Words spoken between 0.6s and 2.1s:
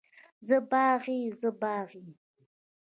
باغي، زه باغي.